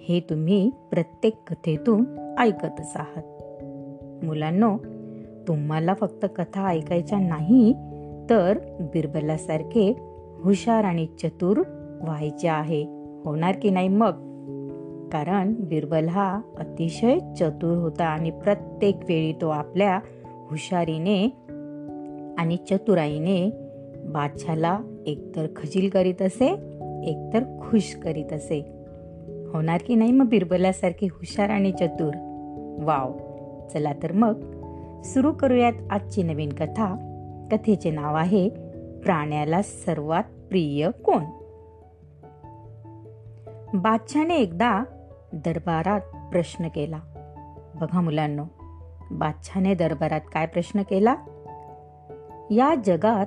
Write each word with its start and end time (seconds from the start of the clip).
हे 0.00 0.20
तुम्ही 0.20 0.70
प्रत्येक 0.90 1.36
कथेतून 1.46 2.04
ऐकतच 2.38 2.92
आहात. 2.94 3.22
मुलांनो 4.24 4.76
तुम्हाला 5.48 5.94
फक्त 5.94 6.26
कथा 6.36 6.68
ऐकायच्या 6.68 7.18
नाही 7.18 7.72
तर 8.30 8.58
बिरबलासारखे 8.80 9.94
हुशार 10.44 10.84
आणि 10.84 11.06
चतुर 11.06 11.62
व्हायचे 12.02 12.48
आहे. 12.48 12.82
होणार 13.24 13.54
की 13.62 13.70
नाही 13.70 13.88
मग? 13.88 14.12
कारण 15.12 15.54
बिरबल 15.58 16.08
हा 16.08 16.40
अतिशय 16.58 17.18
चतुर 17.18 17.78
होता 17.78 18.04
आणि 18.04 18.30
प्रत्येक 18.30 18.96
वेळी 19.08 19.32
तो 19.32 19.48
आपल्या 19.48 20.00
हुशारीने 20.50 21.24
आणि 22.38 22.56
चतुराईने 22.56 23.50
बादशाला 24.04 24.78
एकतर 25.06 25.46
खजील 25.56 25.88
करीत 25.88 26.22
असे 26.22 26.46
एकतर 27.02 27.58
खुश 27.60 27.94
करीत 27.94 28.32
असे. 28.32 28.77
होणार 29.52 29.80
की 29.86 29.94
नाही 29.94 30.12
मग 30.12 30.26
बिरबलासारखे 30.26 31.06
हुशार 31.06 31.50
आणि 31.50 31.72
चतुर? 31.72 32.14
वाव. 32.84 33.12
चला 33.68 33.92
तर 34.02 34.12
मग 34.12 34.40
सुरू 35.02 35.32
करूयात 35.32 35.72
आजची 35.90 36.22
नवीन 36.22 36.52
कथा. 36.52 37.04
कथेचे 37.52 37.90
नाव 37.90 38.14
आहे 38.14 38.48
प्राण्याला 39.04 39.62
सर्वात 39.62 40.24
प्रिय 40.48 40.90
कोण? 41.04 41.24
बादशाने 43.74 44.36
एकदा 44.36 44.84
दरबारात 45.32 46.00
प्रश्न 46.32 46.68
केला. 46.68 46.98
बघा 47.80 48.00
मुलांनो 48.00 48.44
बादशाने 49.10 49.74
दरबारात 49.74 50.20
काय 50.32 50.46
प्रश्न 50.46 50.82
केला? 50.82 51.14
या 52.50 52.74
जगात 52.84 53.26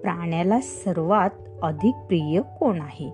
प्राण्याला 0.00 0.60
सर्वात 0.60 1.30
अधिक 1.62 1.94
प्रिय 1.94 2.40
कोण 2.60 2.80
आहे? 2.80 3.10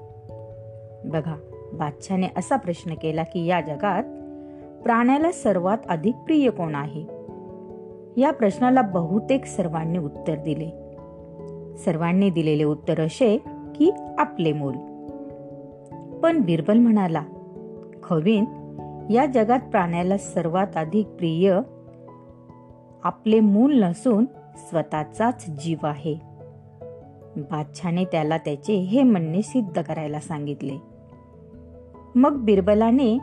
बघा 1.05 1.37
बादशाने 1.79 2.27
असा 2.37 2.57
प्रश्न 2.57 2.95
केला 2.95 3.23
की 3.23 3.47
या 3.47 3.61
जगात 3.61 4.03
प्राण्याला 4.83 5.33
सर्वात 5.33 5.79
अधिक 5.89 6.15
प्रिय 6.15 6.51
कोण 6.51 6.75
आहे? 6.75 7.07
या 8.17 8.31
प्रश्नाला 8.31 8.83
बहुतेक 8.83 9.45
सर्वांनी 9.45 9.99
उत्तर 9.99 10.35
दिले. 10.35 10.71
सर्वांनी 11.77 12.31
दिलेले 12.31 12.65
उत्तर 12.65 13.01
असे 13.01 13.43
की 13.75 13.91
आपले 14.19 14.53
मूल. 14.53 14.75
पण 16.23 16.41
बिरबल 16.41 16.79
म्हणाला 16.79 17.23
खवीन 18.03 18.45
या 19.11 19.27
जगात 19.27 19.61
प्राण्याला 19.61 20.19
सर्वात 20.19 20.67
अधिक 20.77 21.07
प्रिय 21.07 21.59
आपले 23.05 23.41
मूल 23.41 23.83
नसून 23.83 24.25
स्वतःचाच 24.57 25.51
जीव 25.51 25.87
आहे. 25.87 26.15
बादशाने 27.37 28.05
त्याला 28.05 28.37
त्याचे 28.37 28.75
हे 28.75 29.03
म्हणणे 29.03 29.43
सिद्ध 29.43 29.83
करायला 29.83 30.21
सांगितले. 30.21 30.94
मग 32.15 32.37
बिरबलाने 32.37 33.19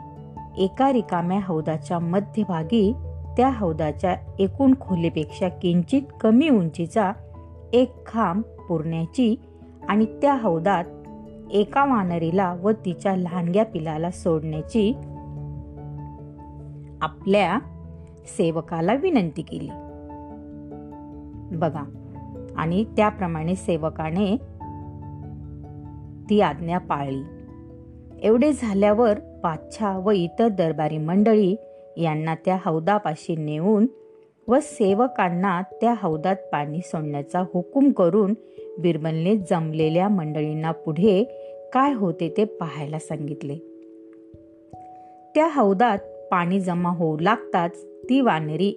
एका 0.58 0.92
रिकाम्या 0.92 1.40
हौदाच्या 1.42 1.98
मध्यभागी 1.98 2.94
त्या 3.36 3.50
हौदाच्या 3.50 4.16
एकूण 4.38 4.74
खोलीपेक्षा 4.80 5.48
किंचित 5.48 6.02
कमी 6.20 6.48
उंचीचा 6.48 7.12
एक 7.72 8.06
खांब 8.06 8.42
पुरण्याची 8.68 9.36
आणि 9.88 10.04
त्या 10.04 10.34
हौदात 10.34 10.84
एका 11.52 11.84
वानरीला 11.84 12.56
व 12.62 12.70
तिच्या 12.70 13.16
लहानग्या 13.16 13.64
पिलाला 13.64 14.10
सोडण्याची 14.10 14.92
आपल्या 17.00 17.58
सेवकाला 18.36 18.94
विनंती 18.94 19.42
केली. 19.42 19.68
बघा 21.56 21.84
आणि 22.56 22.84
त्याप्रमाणे 22.84 23.54
सेवकाने 23.54 24.36
ती 26.30 26.40
आज्ञा 26.40 26.78
पाळली. 26.78 27.41
एवढे 28.22 28.52
झाल्यावर 28.52 29.18
बादशाह 29.42 29.98
व 29.98 30.10
इतर 30.10 30.48
दरबारी 30.48 30.98
मंडळी 30.98 31.56
यांना 31.96 32.34
त्या 32.34 32.58
हौदापाशी 32.64 33.36
नेऊन 33.36 33.86
व 34.48 34.58
सेवकांना 34.62 35.62
त्या 35.62 35.94
हौदात 36.02 36.36
पाणी 36.52 36.80
सोडण्याचा 36.84 37.40
हुकूम 37.54 37.90
करून 37.90 38.34
बिरबलने 38.78 39.36
जमलेल्या 39.36 40.08
मंडळींना 40.08 40.70
पुढे 40.70 41.24
काय 41.72 41.92
होते 41.92 42.34
ते 42.36 42.44
पाहायला 42.44 42.98
सांगितले. 42.98 43.56
त्या 45.34 45.48
हौदात 45.54 45.98
पाणी 46.30 46.60
जमा 46.60 46.90
होऊ 46.90 47.18
लागताच 47.18 47.84
ती 47.84 48.20
वानरी 48.20 48.72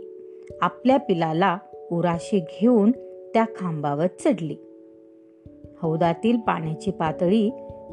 आपल्या 0.62 0.98
पिलाला 0.98 1.58
उराशी 1.92 2.40
घेऊन 2.40 2.92
त्या 3.34 3.46
खांबावर 3.56 4.08
चढली. 4.08 4.56
हौदातील 5.82 6.38
पाण्याची 6.38 6.92
पातळी 6.92 7.50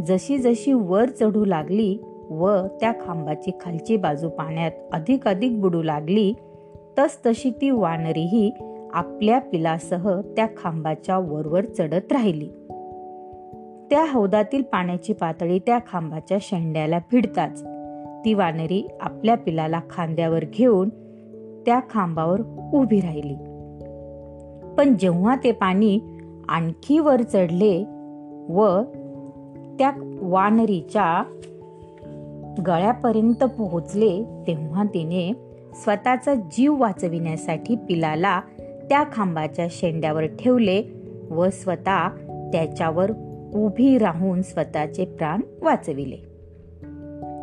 जशी 0.07 0.39
जशी 0.39 0.73
वर 0.73 1.09
चढू 1.09 1.45
लागली 1.45 1.99
व 2.31 2.67
त्या 2.81 2.93
खांबाची 2.93 3.51
खालची 3.61 3.97
बाजू 3.97 4.29
पाण्यात 4.29 4.71
अधिक 4.93 5.29
अधिक 5.29 5.61
बुडू 5.61 5.83
लागली 5.83 6.35
तस 6.99 7.27
तशी 7.27 7.51
ती 7.51 7.71
वानरीही 7.71 8.53
आपल्या 8.93 9.39
पिलासह 9.39 10.21
त्या 10.21 10.47
खांबाच्या 10.47 11.19
वरवर 11.19 11.65
चढत 11.65 12.13
राहिली. 12.13 12.49
त्या 13.91 14.05
हौदातील 14.13 14.63
पाण्याची 14.63 15.13
पातळी 15.13 15.59
त्या 15.59 15.79
खांबाच्या 15.79 16.39
शेंड्याला 16.41 16.99
भिडताच. 16.99 17.63
ती 18.25 18.35
वानरी 18.35 18.89
आपल्या 19.01 19.37
पिलाला 19.37 19.81
खांद्यावर 19.91 20.45
घेऊन 20.53 20.89
त्या 21.67 21.81
खांबावर 21.91 22.41
उभी 22.75 23.01
राहिली. 23.01 23.35
पण 24.75 24.95
जेव्हा 25.01 25.37
ते 25.45 25.53
पाणी 25.53 25.99
आणखी 26.49 26.99
वर 26.99 27.23
चढले 27.23 27.85
व 28.49 28.81
त्या 29.79 30.19
वानरीच्या 30.23 31.39
गळ्यापर्यंत 32.67 33.45
पोहोचले 33.45 34.25
तेव्हा 34.47 34.85
तिने 34.85 35.33
स्वतःचा 35.75 36.35
जीव 36.35 36.81
वाचविण्यासाठी 36.81 37.77
पिलाला 37.77 38.41
त्या 38.89 39.05
खांबाच्या 39.13 39.67
शेंड्यावर 39.71 40.27
ठेवले 40.27 40.83
व 41.31 41.49
स्वतः 41.49 42.09
त्याच्यावर 42.53 43.11
उभी 43.55 43.99
राहून 43.99 44.43
स्वतःचे 44.43 45.05
प्राण 45.05 45.41
वाचविले. 45.63 46.17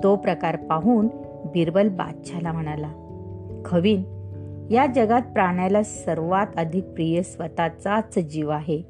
तो 0.04 0.16
प्रकार 0.16 0.56
पाहून 0.56 1.08
बिरबल 1.46 1.90
बादशाला 1.90 2.52
म्हणाला 2.52 2.92
खवीन 3.66 4.04
या 4.72 4.86
जगात 4.86 5.22
प्राण्याला 5.22 5.84
सर्वात 5.84 6.48
अधिक 6.58 6.84
प्रिय 6.84 7.22
स्वतःचाच 7.22 8.20
जीव 8.20 8.50
आहे. 8.50 8.82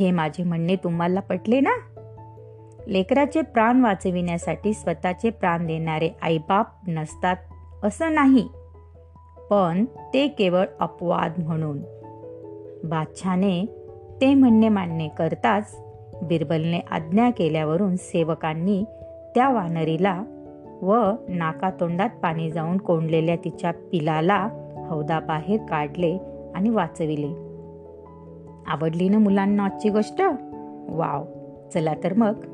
हे 0.00 0.10
माझे 0.10 0.44
म्हणणे 0.44 0.76
तुम्हाला 0.76 1.20
पटले 1.20 1.60
ना? 1.60 1.93
लेकराचे 2.86 3.42
प्राण 3.42 3.80
वाचविण्यासाठी 3.80 4.74
स्वतःचे 4.74 5.30
प्राण 5.30 5.66
देणारे 5.66 6.10
आईबाप 6.22 6.66
नसतात 6.88 7.36
असं 7.82 8.14
नाही. 8.14 8.48
पण 9.50 9.84
ते 10.14 10.28
केवळ 10.28 10.64
अपवाद 10.80 11.32
म्हणून. 11.38 11.78
बादशाने 12.84 13.66
ते 14.20 14.34
म्हणणे 14.34 14.68
मान्य 14.68 15.08
करताच 15.08 15.84
बिरबलने 16.22 16.80
आज्ञा 16.90 17.30
केल्यावरून 17.30 17.96
सेवकांनी 17.96 18.84
त्या 19.34 19.50
वानरीला 19.50 20.22
व 20.82 21.10
नाकातोंडात 21.28 22.10
पाणी 22.22 22.50
जाऊन 22.50 22.76
कोंडलेल्या 22.76 23.36
तिच्या 23.36 23.70
पिलाला 23.70 24.48
हौदाबाहेर 24.90 25.60
काढले 25.68 26.18
आणि 26.54 26.68
वाचविले. 26.70 27.30
आवडली 28.66 29.08
ना 29.08 29.18
मुलांना 29.18 29.64
आजची 29.64 29.88
गोष्ट? 29.88 30.22
वाव! 30.88 31.24
चला 31.74 31.94
तर 32.04 32.12
मग. 32.12 32.53